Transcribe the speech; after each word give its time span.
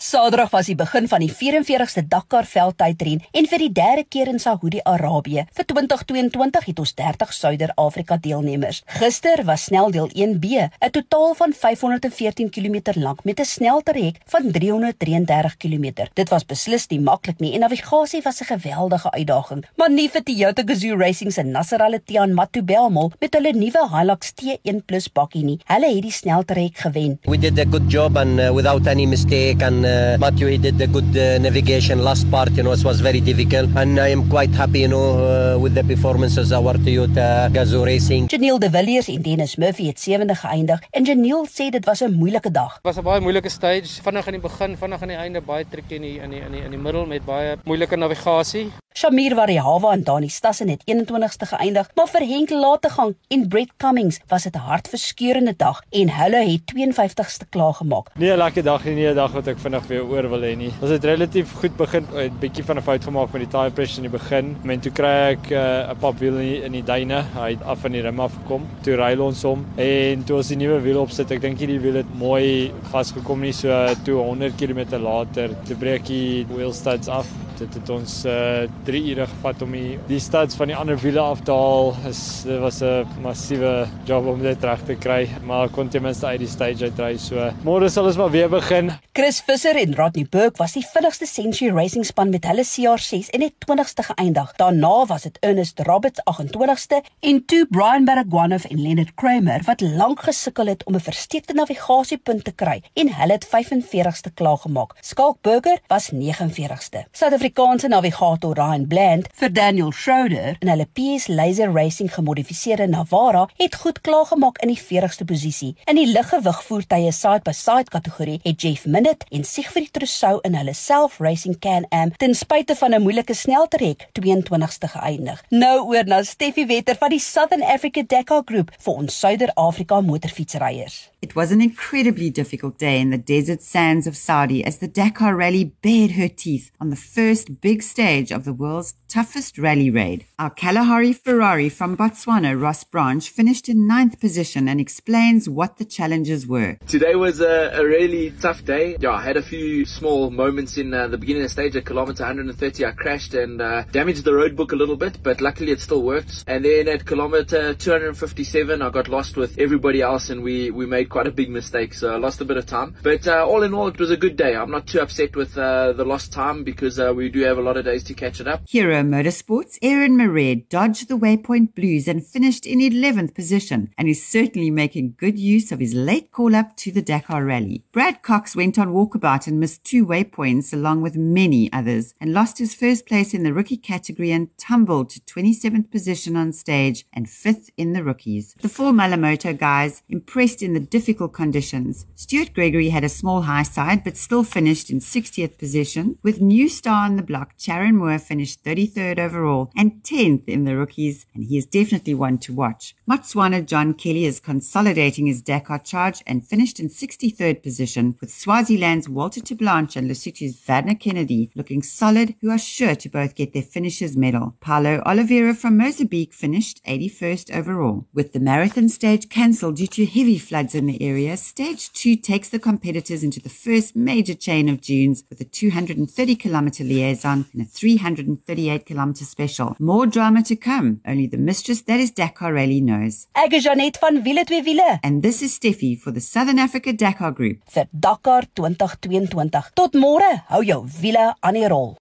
Saterdag 0.00 0.52
was 0.54 0.68
die 0.70 0.76
begin 0.78 1.08
van 1.10 1.24
die 1.24 1.30
44ste 1.34 2.04
Dakar 2.06 2.46
veldtydren 2.46 3.18
en 3.34 3.46
vir 3.50 3.62
die 3.64 3.70
derde 3.74 4.04
keer 4.06 4.28
in 4.30 4.36
Saudi-Arabië. 4.38 5.42
Vir 5.58 5.64
2022 5.72 6.68
het 6.68 6.78
ons 6.78 6.92
30 7.00 7.32
Suider-Afrika 7.34 8.14
deelnemers. 8.22 8.84
Gister 9.00 9.42
was 9.48 9.64
sneldeel 9.66 10.06
1B, 10.14 10.68
'n 10.70 10.90
totaal 10.94 11.34
van 11.34 11.52
514 11.52 12.50
km 12.50 12.94
lank 12.94 13.24
met 13.24 13.40
'n 13.40 13.44
sneltrek 13.44 14.20
van 14.26 14.52
333 14.52 15.56
km. 15.56 16.06
Dit 16.14 16.28
was 16.28 16.46
beslis 16.46 16.86
nie 16.88 17.00
maklik 17.00 17.40
nie 17.40 17.54
en 17.54 17.60
navigasie 17.60 18.22
was 18.22 18.40
'n 18.40 18.54
geweldige 18.54 19.10
uitdaging, 19.10 19.64
maar 19.76 19.90
nie 19.90 20.08
vir 20.08 20.22
Toyota 20.22 20.62
Gazoo 20.66 20.96
Racing 20.96 21.32
se 21.32 21.42
Nasser 21.42 21.82
Al-Attiyah 21.82 22.28
Matubelmol 22.28 23.12
met 23.20 23.34
hulle 23.34 23.52
nuwe 23.52 23.88
Hilux 23.90 24.32
T1+ 24.32 25.12
bakkie 25.12 25.44
nie. 25.44 25.58
Hulle 25.64 25.94
het 25.94 26.02
die 26.02 26.12
sneltrek 26.12 26.76
gewen. 26.76 27.18
We 27.24 27.38
did 27.38 27.58
a 27.58 27.64
good 27.64 27.90
job 27.90 28.16
and 28.16 28.38
uh, 28.38 28.54
without 28.54 28.86
any 28.86 29.06
mistake 29.06 29.64
and 29.64 29.84
uh, 29.84 29.87
Matthew 30.18 30.48
he 30.48 30.58
did 30.58 30.78
the 30.78 30.86
good 30.86 31.16
uh, 31.16 31.38
navigation 31.38 32.02
last 32.02 32.24
part 32.30 32.50
you 32.56 32.62
know 32.62 32.72
it 32.72 32.84
was 32.84 33.00
very 33.00 33.20
difficult 33.20 33.68
and 33.76 33.98
I 33.98 34.08
am 34.16 34.28
quite 34.28 34.54
happy 34.54 34.80
you 34.80 34.88
know 34.88 35.06
uh, 35.18 35.58
with 35.62 35.74
the 35.74 35.84
performances 35.84 36.52
of 36.52 36.66
our 36.66 36.78
Toyota 36.78 37.48
Gazoo 37.52 37.84
Racing. 37.84 38.28
Janiel 38.28 38.58
De 38.58 38.70
Villiers 38.70 39.08
en 39.08 39.22
Dennis 39.22 39.56
Murphy 39.56 39.86
het 39.86 40.00
sewende 40.00 40.34
geëindig 40.34 40.80
en 40.90 41.04
Janiel 41.04 41.46
sê 41.46 41.70
dit 41.70 41.84
was 41.84 42.00
'n 42.02 42.12
moeilike 42.12 42.50
dag. 42.50 42.72
Dit 42.74 42.82
was 42.82 42.98
'n 42.98 43.02
baie 43.02 43.20
moeilike 43.20 43.48
stage, 43.48 44.02
vinnig 44.02 44.26
aan 44.26 44.32
die 44.32 44.42
begin, 44.42 44.76
vinnig 44.76 45.02
aan 45.02 45.08
die 45.08 45.16
einde, 45.16 45.40
baie 45.40 45.64
tricky 45.70 45.94
in 45.94 46.02
die 46.02 46.18
in 46.20 46.30
die 46.30 46.40
in 46.40 46.52
die 46.52 46.62
in 46.62 46.70
die 46.70 46.80
middel 46.80 47.06
met 47.06 47.24
baie 47.24 47.56
moeilike 47.64 47.96
navigasie. 47.96 48.70
Shamir 48.98 49.34
Varihawa 49.36 49.92
en 49.92 50.02
Dani 50.02 50.28
Stassen 50.28 50.68
het 50.68 50.82
21ste 50.90 51.46
geëindig, 51.46 51.90
maar 51.94 52.08
vir 52.10 52.24
Henk 52.26 52.50
Lategang 52.50 53.12
en 53.28 53.44
Brett 53.48 53.70
Cummings 53.76 54.18
was 54.26 54.42
dit 54.42 54.54
'n 54.54 54.58
hartverskeurende 54.58 55.54
dag 55.56 55.82
en 55.90 56.10
hulle 56.10 56.50
het 56.50 56.66
52ste 56.66 57.46
klaar 57.48 57.74
gemaak. 57.74 58.08
Nee, 58.14 58.32
'n 58.32 58.36
lekker 58.36 58.62
dag 58.62 58.84
nie 58.84 59.06
'n 59.06 59.14
dag 59.14 59.32
wat 59.32 59.46
ek 59.46 59.58
vinnig 59.58 59.77
weer 59.86 60.04
oor 60.04 60.28
wil 60.28 60.46
hê 60.46 60.54
nie. 60.58 60.72
Ons 60.80 60.90
het 60.90 61.04
relatief 61.04 61.52
goed 61.60 61.76
begin, 61.76 62.06
'n 62.14 62.40
bietjie 62.40 62.64
van 62.64 62.78
'n 62.78 62.82
fout 62.82 63.04
gemaak 63.04 63.32
met 63.32 63.42
die 63.42 63.50
tire 63.50 63.70
pressure 63.70 64.04
in 64.04 64.10
die 64.10 64.18
begin. 64.18 64.56
Men 64.64 64.80
toe 64.80 64.92
kry 64.92 65.14
ek 65.34 65.50
eh, 65.50 65.58
'n 65.58 65.90
uh, 65.90 66.00
pap 66.00 66.18
wiel 66.18 66.38
in 66.38 66.48
die, 66.48 66.62
in 66.64 66.72
die 66.72 66.82
duine. 66.82 67.24
Hy 67.34 67.50
het 67.50 67.62
af 67.62 67.78
van 67.80 67.92
die 67.92 68.02
rim 68.02 68.20
af 68.20 68.32
gekom. 68.42 68.66
Toe 68.82 68.96
ry 68.96 69.16
ons 69.18 69.42
hom 69.42 69.64
en 69.76 70.24
toe 70.24 70.36
ons 70.36 70.48
die 70.48 70.56
nuwe 70.56 70.80
wiel 70.82 71.00
opsit, 71.00 71.30
ek 71.30 71.40
dink 71.40 71.58
hierdie 71.58 71.80
wiel 71.80 71.94
het 71.94 72.18
mooi 72.18 72.72
vasgekom 72.90 73.40
nie 73.40 73.52
so 73.52 73.68
toe 74.04 74.16
100 74.18 74.56
km 74.56 74.98
later 74.98 75.50
te 75.64 75.74
breek 75.74 76.06
die 76.06 76.46
wheel 76.48 76.72
studs 76.72 77.08
af 77.08 77.26
dit 77.58 77.74
het 77.74 77.90
ons 77.90 78.12
uh 78.28 78.66
3 78.86 79.02
ure 79.12 79.26
gevat 79.26 79.62
om 79.62 79.72
die 79.74 79.98
die 80.08 80.20
studs 80.22 80.56
van 80.58 80.70
die 80.70 80.76
ander 80.76 80.98
wiele 81.02 81.20
af 81.20 81.42
te 81.44 81.52
haal. 81.52 81.94
Is 82.08 82.42
dit 82.46 82.60
was 82.60 82.80
'n 82.82 83.06
massiewe 83.22 83.86
job 84.04 84.26
om 84.26 84.42
dit 84.42 84.64
reg 84.64 84.82
te 84.86 84.94
kry, 84.94 85.28
maar 85.44 85.68
kon 85.68 85.88
ten 85.88 86.02
minste 86.02 86.26
uit 86.26 86.38
die 86.38 86.48
stage 86.48 86.84
uitry. 86.84 87.16
So 87.18 87.50
môre 87.64 87.88
sal 87.88 88.06
ons 88.06 88.16
maar 88.16 88.30
weer 88.30 88.48
begin. 88.48 88.92
Chris 89.12 89.40
Visser 89.40 89.76
en 89.76 89.94
Rodney 89.94 90.26
Burke 90.30 90.58
was 90.58 90.72
die 90.72 90.86
vinnigste 90.92 91.26
Century 91.26 91.70
Racing 91.70 92.06
span 92.06 92.30
met 92.30 92.44
hulle 92.44 92.64
CR6 92.64 93.30
en 93.30 93.42
het 93.42 93.54
20ste 93.66 94.02
geëindig. 94.02 94.52
Daarna 94.56 95.06
was 95.06 95.22
dit 95.22 95.38
Ernest 95.40 95.80
Roberts 95.80 96.20
28ste 96.24 97.02
en 97.20 97.44
toe 97.46 97.66
Brian 97.70 98.04
Baragwanath 98.04 98.64
en 98.70 98.82
Leonard 98.82 99.14
Kramer 99.14 99.62
wat 99.64 99.80
lank 99.80 100.20
gesukkel 100.20 100.66
het 100.66 100.84
om 100.84 100.94
'n 100.94 101.00
versteekte 101.00 101.52
navigasiepunt 101.52 102.44
te 102.44 102.52
kry 102.52 102.82
en 102.94 103.14
hulle 103.14 103.32
het 103.32 103.46
45ste 103.46 104.30
klaargemaak. 104.34 104.94
Skalk 105.00 105.36
Burger 105.42 105.78
was 105.86 106.10
49ste. 106.10 107.04
South 107.12 107.47
Suid-Afrikaanse 107.48 107.88
navigator 107.88 108.54
Ryan 108.54 108.86
Bland 108.86 109.28
vir 109.32 109.48
Daniel 109.48 109.92
Schroeder 109.92 110.56
in 110.60 110.68
hulle 110.68 110.84
PS 110.92 111.28
Laser 111.28 111.70
Racing 111.72 112.10
gemodifiseerde 112.12 112.86
Navara 112.86 113.46
het 113.56 113.74
goed 113.80 114.00
klaargemaak 114.04 114.58
in 114.60 114.68
die 114.68 114.76
40ste 114.76 115.24
posisie. 115.24 115.70
In 115.88 115.96
die 115.96 116.06
liggewig 116.06 116.58
voertuie 116.66 117.12
side-by-side 117.12 117.88
kategorie 117.94 118.40
het 118.44 118.60
Jeff 118.60 118.84
Minute 118.84 119.24
en 119.32 119.46
Siegfried 119.48 119.92
Trousseau 119.96 120.42
in 120.44 120.58
hulle 120.58 120.74
Self 120.76 121.16
Racing 121.24 121.56
Can-Am 121.58 122.12
ten 122.20 122.34
spyte 122.36 122.76
van 122.76 122.94
'n 122.94 123.02
moeilike 123.02 123.34
sneltrek 123.34 124.08
22ste 124.12 124.88
geëindig. 124.92 125.42
Nou 125.48 125.88
oor 125.88 126.04
na 126.04 126.22
Steffi 126.22 126.66
Wetter 126.66 126.96
van 126.96 127.10
die 127.10 127.20
Southern 127.20 127.62
Africa 127.62 128.02
Dakar 128.06 128.42
Groep 128.44 128.70
vir 128.78 128.94
ons 128.94 129.18
Suider-Afrika 129.18 130.00
motorfietsryers. 130.00 131.08
It 131.20 131.34
was 131.34 131.50
an 131.50 131.60
incredibly 131.60 132.30
difficult 132.30 132.78
day 132.78 133.00
in 133.00 133.10
the 133.10 133.22
desert 133.24 133.62
sands 133.62 134.06
of 134.06 134.16
Saudi 134.16 134.64
as 134.64 134.78
the 134.78 134.88
Dakar 134.88 135.34
Rally 135.34 135.72
bared 135.82 136.12
her 136.12 136.28
teeth 136.28 136.70
on 136.80 136.90
the 136.90 136.96
first 136.96 137.37
big 137.44 137.82
stage 137.82 138.30
of 138.30 138.44
the 138.44 138.52
world's 138.52 138.94
toughest 139.08 139.58
rally 139.58 139.90
raid. 139.90 140.24
Our 140.38 140.50
Kalahari 140.50 141.12
Ferrari 141.12 141.68
from 141.68 141.96
Botswana, 141.96 142.60
Ross 142.60 142.84
Branch, 142.84 143.28
finished 143.28 143.68
in 143.68 143.86
ninth 143.86 144.20
position 144.20 144.68
and 144.68 144.80
explains 144.80 145.48
what 145.48 145.78
the 145.78 145.84
challenges 145.84 146.46
were. 146.46 146.78
Today 146.86 147.14
was 147.14 147.40
a, 147.40 147.70
a 147.74 147.84
really 147.84 148.30
tough 148.32 148.64
day. 148.64 148.96
Yeah, 149.00 149.12
I 149.12 149.22
had 149.22 149.36
a 149.36 149.42
few 149.42 149.84
small 149.84 150.30
moments 150.30 150.76
in 150.76 150.92
uh, 150.92 151.08
the 151.08 151.18
beginning 151.18 151.42
of 151.42 151.46
the 151.46 151.52
stage 151.52 151.76
at 151.76 151.84
kilometer 151.86 152.22
130. 152.22 152.84
I 152.84 152.90
crashed 152.92 153.34
and 153.34 153.60
uh, 153.60 153.82
damaged 153.92 154.24
the 154.24 154.34
road 154.34 154.56
book 154.56 154.72
a 154.72 154.76
little 154.76 154.96
bit, 154.96 155.22
but 155.22 155.40
luckily 155.40 155.72
it 155.72 155.80
still 155.80 156.02
worked. 156.02 156.44
And 156.46 156.64
then 156.64 156.88
at 156.88 157.06
kilometer 157.06 157.74
257, 157.74 158.82
I 158.82 158.90
got 158.90 159.08
lost 159.08 159.36
with 159.36 159.58
everybody 159.58 160.02
else 160.02 160.30
and 160.30 160.42
we, 160.42 160.70
we 160.70 160.86
made 160.86 161.08
quite 161.08 161.26
a 161.26 161.32
big 161.32 161.50
mistake, 161.50 161.94
so 161.94 162.14
I 162.14 162.16
lost 162.18 162.40
a 162.40 162.44
bit 162.44 162.56
of 162.56 162.66
time. 162.66 162.96
But 163.02 163.26
uh, 163.26 163.46
all 163.46 163.62
in 163.62 163.74
all, 163.74 163.88
it 163.88 163.98
was 163.98 164.10
a 164.10 164.16
good 164.16 164.36
day. 164.36 164.54
I'm 164.54 164.70
not 164.70 164.86
too 164.86 165.00
upset 165.00 165.36
with 165.36 165.56
uh, 165.56 165.92
the 165.92 166.04
lost 166.04 166.32
time 166.32 166.64
because 166.64 166.98
uh, 166.98 167.12
we 167.28 167.32
do 167.32 167.40
have 167.40 167.58
a 167.58 167.62
lot 167.62 167.76
of 167.76 167.84
days 167.84 168.02
to 168.04 168.14
catch 168.14 168.40
it 168.40 168.48
up. 168.48 168.62
Hero 168.66 169.02
Motorsports, 169.02 169.78
Aaron 169.82 170.16
Moret 170.16 170.70
dodged 170.70 171.08
the 171.08 171.18
Waypoint 171.18 171.74
Blues 171.74 172.08
and 172.08 172.26
finished 172.26 172.64
in 172.64 172.78
11th 172.78 173.34
position 173.34 173.92
and 173.98 174.08
is 174.08 174.26
certainly 174.26 174.70
making 174.70 175.14
good 175.18 175.38
use 175.38 175.70
of 175.70 175.78
his 175.78 175.92
late 175.92 176.32
call 176.32 176.56
up 176.56 176.74
to 176.78 176.90
the 176.90 177.02
Dakar 177.02 177.44
Rally. 177.44 177.84
Brad 177.92 178.22
Cox 178.22 178.56
went 178.56 178.78
on 178.78 178.94
walkabout 178.94 179.46
and 179.46 179.60
missed 179.60 179.84
two 179.84 180.06
waypoints 180.06 180.72
along 180.72 181.02
with 181.02 181.16
many 181.16 181.70
others 181.70 182.14
and 182.18 182.32
lost 182.32 182.56
his 182.56 182.74
first 182.74 183.04
place 183.04 183.34
in 183.34 183.42
the 183.42 183.52
rookie 183.52 183.76
category 183.76 184.32
and 184.32 184.48
tumbled 184.56 185.10
to 185.10 185.20
27th 185.20 185.90
position 185.90 186.34
on 186.34 186.54
stage 186.54 187.04
and 187.12 187.26
5th 187.26 187.68
in 187.76 187.92
the 187.92 188.02
rookies. 188.02 188.54
The 188.62 188.70
four 188.70 188.92
Malamoto 188.92 189.52
guys 189.52 190.02
impressed 190.08 190.62
in 190.62 190.72
the 190.72 190.80
difficult 190.80 191.34
conditions. 191.34 192.06
Stuart 192.14 192.54
Gregory 192.54 192.88
had 192.88 193.04
a 193.04 193.10
small 193.10 193.42
high 193.42 193.64
side 193.64 194.02
but 194.02 194.16
still 194.16 194.44
finished 194.44 194.88
in 194.88 195.00
60th 195.00 195.58
position. 195.58 196.16
With 196.22 196.40
new 196.40 196.70
star 196.70 197.04
on 197.04 197.17
the 197.18 197.22
block, 197.22 197.54
Charon 197.58 197.96
Moore 197.96 198.18
finished 198.18 198.64
33rd 198.64 199.18
overall 199.18 199.70
and 199.76 200.02
10th 200.02 200.48
in 200.48 200.64
the 200.64 200.76
rookies, 200.76 201.26
and 201.34 201.44
he 201.44 201.58
is 201.58 201.66
definitely 201.66 202.14
one 202.14 202.38
to 202.38 202.54
watch. 202.54 202.94
Motswana 203.08 203.66
John 203.66 203.92
Kelly 203.92 204.24
is 204.24 204.40
consolidating 204.40 205.26
his 205.26 205.42
Dakar 205.42 205.80
charge 205.80 206.22
and 206.26 206.46
finished 206.46 206.80
in 206.80 206.88
63rd 206.88 207.62
position, 207.62 208.16
with 208.20 208.30
Swaziland's 208.30 209.08
Walter 209.08 209.40
Teblanche 209.40 209.96
and 209.96 210.08
Lesotho's 210.08 210.56
Vadna 210.56 210.98
Kennedy 210.98 211.50
looking 211.54 211.82
solid, 211.82 212.34
who 212.40 212.50
are 212.50 212.58
sure 212.58 212.94
to 212.94 213.08
both 213.08 213.34
get 213.34 213.52
their 213.52 213.62
finishers 213.62 214.16
medal. 214.16 214.56
Paulo 214.60 215.02
Oliveira 215.04 215.54
from 215.54 215.76
Mozambique 215.76 216.32
finished 216.32 216.82
81st 216.84 217.54
overall. 217.54 218.06
With 218.14 218.32
the 218.32 218.40
marathon 218.40 218.88
stage 218.88 219.28
cancelled 219.28 219.76
due 219.76 219.86
to 219.88 220.06
heavy 220.06 220.38
floods 220.38 220.74
in 220.74 220.86
the 220.86 221.02
area, 221.02 221.36
stage 221.36 221.92
two 221.92 222.16
takes 222.16 222.48
the 222.48 222.58
competitors 222.58 223.24
into 223.24 223.40
the 223.40 223.48
first 223.48 223.96
major 223.96 224.34
chain 224.34 224.68
of 224.68 224.80
dunes 224.80 225.24
with 225.28 225.40
a 225.40 225.44
230 225.44 226.36
kilometer 226.36 226.84
liaison 226.98 227.44
and 227.52 227.62
a 227.62 227.64
338 227.64 228.84
kilometer 228.86 229.24
special. 229.24 229.76
More 229.78 230.06
drama 230.06 230.42
to 230.42 230.56
come. 230.56 231.00
Only 231.06 231.26
the 231.26 231.36
mistress 231.38 231.82
that 231.82 232.00
is 232.00 232.10
Dakar 232.12 232.52
Rally 232.52 232.80
knows. 232.80 233.26
Ek 233.34 233.52
is 233.54 233.64
Janet 233.64 233.98
van 234.00 234.22
Wiele 234.24 234.44
twee 234.46 234.62
Wiele. 234.62 234.98
And 235.02 235.22
this 235.22 235.42
is 235.42 235.54
Steffi 235.58 235.96
for 235.98 236.10
the 236.12 236.20
Southern 236.20 236.58
Africa 236.58 236.92
Dakar 236.92 237.32
Group. 237.32 237.58
vir 237.74 237.86
Dakar 237.92 238.42
2022. 238.54 239.72
Tot 239.74 239.94
môre, 239.94 240.28
hou 240.50 240.62
jou 240.64 240.80
wiele 241.00 241.32
aan 241.40 241.54
die 241.58 241.66
rol. 241.68 241.94